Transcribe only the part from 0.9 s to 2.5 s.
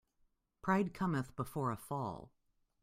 cometh before a fall.